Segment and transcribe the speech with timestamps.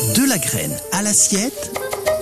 [0.00, 1.70] De la graine à l'assiette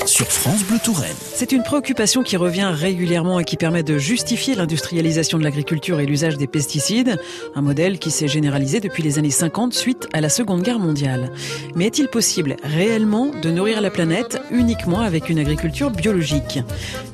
[0.04, 1.14] sur France Bleu Touraine.
[1.32, 6.06] C'est une préoccupation qui revient régulièrement et qui permet de justifier l'industrialisation de l'agriculture et
[6.06, 7.20] l'usage des pesticides,
[7.54, 11.30] un modèle qui s'est généralisé depuis les années 50 suite à la Seconde Guerre mondiale.
[11.76, 16.58] Mais est-il possible réellement de nourrir la planète uniquement avec une agriculture biologique?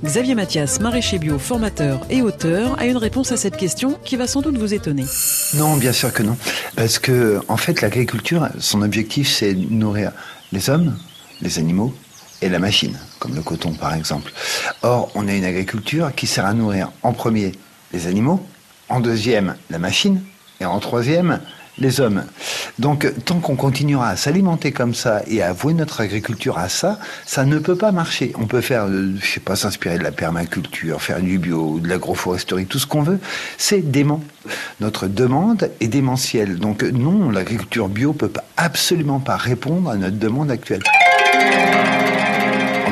[0.03, 4.27] Xavier Mathias, maraîcher bio, formateur et auteur, a une réponse à cette question qui va
[4.27, 5.05] sans doute vous étonner.
[5.53, 6.39] Non, bien sûr que non.
[6.75, 10.13] Parce que, en fait, l'agriculture, son objectif, c'est nourrir
[10.55, 10.97] les hommes,
[11.43, 11.93] les animaux
[12.41, 14.33] et la machine, comme le coton par exemple.
[14.83, 17.53] Or, on a une agriculture qui sert à nourrir en premier
[17.93, 18.41] les animaux,
[18.89, 20.23] en deuxième la machine,
[20.61, 21.41] et en troisième
[21.79, 22.25] les hommes.
[22.79, 26.99] Donc, tant qu'on continuera à s'alimenter comme ça et à vouer notre agriculture à ça,
[27.27, 28.33] ça ne peut pas marcher.
[28.39, 31.89] On peut faire, euh, je sais pas, s'inspirer de la permaculture, faire du bio, de
[31.89, 33.19] l'agroforesterie, tout ce qu'on veut.
[33.59, 34.23] C'est dément.
[34.81, 36.59] Notre demande est démentielle.
[36.59, 40.83] Donc, non, l'agriculture bio peut absolument pas répondre à notre demande actuelle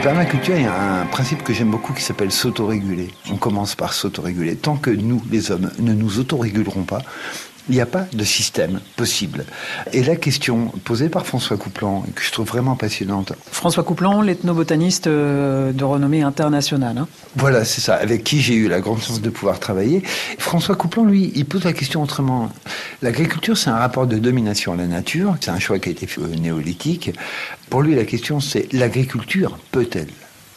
[0.02, 3.10] permaculture, il y a un principe que j'aime beaucoup qui s'appelle s'autoréguler.
[3.30, 4.56] On commence par s'autoréguler.
[4.56, 7.02] Tant que nous, les hommes, ne nous autorégulerons pas,
[7.68, 9.44] il n'y a pas de système possible.
[9.92, 13.32] Et la question posée par François Couplan, que je trouve vraiment passionnante.
[13.50, 16.98] François Couplan, l'ethnobotaniste euh, de renommée internationale.
[16.98, 17.08] Hein.
[17.36, 20.02] Voilà, c'est ça, avec qui j'ai eu la grande chance de pouvoir travailler.
[20.38, 22.50] François Couplan, lui, il pose la question autrement.
[23.00, 26.06] L'agriculture, c'est un rapport de domination à la nature, c'est un choix qui a été
[26.06, 27.12] fait au néolithique.
[27.70, 30.08] Pour lui, la question, c'est l'agriculture peut-elle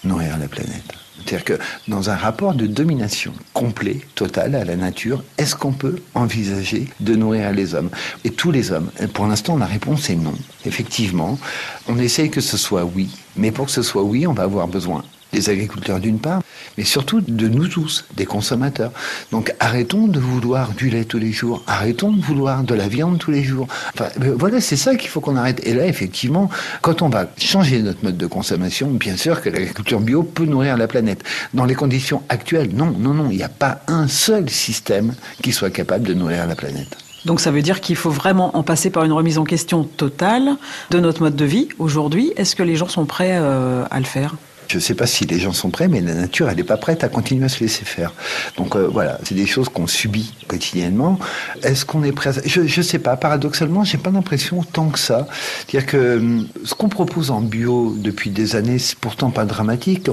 [0.06, 0.84] nourrir la planète.
[1.26, 5.96] C'est-à-dire que dans un rapport de domination complet, total à la nature, est-ce qu'on peut
[6.14, 7.90] envisager de nourrir les hommes?
[8.24, 10.36] Et tous les hommes Pour l'instant, la réponse est non.
[10.66, 11.40] Effectivement,
[11.88, 14.68] on essaye que ce soit oui, mais pour que ce soit oui, on va avoir
[14.68, 16.42] besoin des agriculteurs d'une part,
[16.78, 18.92] mais surtout de nous tous, des consommateurs.
[19.32, 23.18] Donc arrêtons de vouloir du lait tous les jours, arrêtons de vouloir de la viande
[23.18, 23.68] tous les jours.
[23.94, 25.66] Enfin, euh, voilà, c'est ça qu'il faut qu'on arrête.
[25.66, 26.50] Et là, effectivement,
[26.82, 30.78] quand on va changer notre mode de consommation, bien sûr que l'agriculture bio peut nourrir
[30.78, 31.24] la planète.
[31.54, 35.52] Dans les conditions actuelles, non, non, non, il n'y a pas un seul système qui
[35.52, 36.98] soit capable de nourrir la planète.
[37.26, 40.58] Donc ça veut dire qu'il faut vraiment en passer par une remise en question totale
[40.92, 42.32] de notre mode de vie aujourd'hui.
[42.38, 44.36] Est-ce que les gens sont prêts euh, à le faire?
[44.68, 46.78] Je ne sais pas si les gens sont prêts, mais la nature, elle n'est pas
[46.78, 48.14] prête à continuer à se laisser faire.
[48.58, 51.20] Donc euh, voilà, c'est des choses qu'on subit quotidiennement.
[51.64, 52.42] Est-ce qu'on est prêt à...
[52.46, 55.28] Je ne sais pas, paradoxalement, j'ai pas l'impression tant que ça.
[55.68, 60.10] C'est-à-dire que hum, ce qu'on propose en bio depuis des années, c'est pourtant pas dramatique.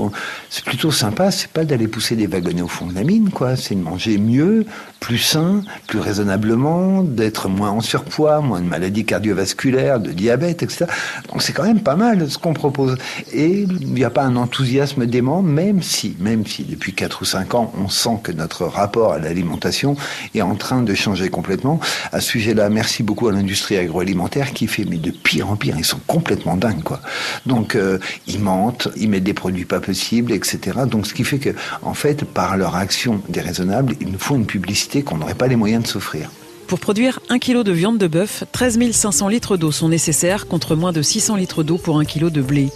[0.51, 3.57] C'est plutôt sympa, c'est pas d'aller pousser des wagonnets au fond de la mine, quoi.
[3.57, 4.67] C'est de manger mieux,
[5.01, 10.87] plus sain, plus raisonnablement, d'être moins en surpoids, moins de maladies cardiovasculaires, de diabète, etc.
[11.31, 12.97] Donc c'est quand même pas mal ce qu'on propose.
[13.33, 17.25] Et il n'y a pas un enthousiasme dément, même si, même si depuis 4 ou
[17.25, 19.97] 5 ans, on sent que notre rapport à l'alimentation
[20.35, 21.81] est en train de changer complètement.
[22.13, 25.85] À ce sujet-là, merci beaucoup à l'industrie agroalimentaire qui fait, de pire en pire, ils
[25.85, 27.01] sont complètement dingues, quoi.
[27.47, 30.81] Donc, euh, ils mentent, ils mettent des produits pas possibles, etc.
[30.87, 31.51] Donc, ce qui fait que,
[31.83, 35.57] en fait, par leur action déraisonnable, il nous faut une publicité qu'on n'aurait pas les
[35.57, 36.31] moyens de s'offrir.
[36.73, 40.75] Pour produire 1 kg de viande de bœuf, 13 500 litres d'eau sont nécessaires contre
[40.75, 42.71] moins de 600 litres d'eau pour 1 kg de blé.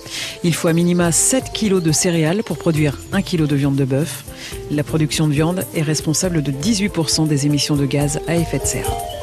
[0.44, 3.86] Il faut à minima 7 kg de céréales pour produire 1 kg de viande de
[3.86, 4.26] bœuf.
[4.70, 8.66] La production de viande est responsable de 18% des émissions de gaz à effet de
[8.66, 9.15] serre.